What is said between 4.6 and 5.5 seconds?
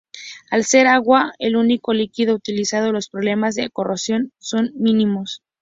mínimos.